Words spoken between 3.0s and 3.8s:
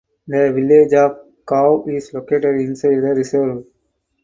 the reserve.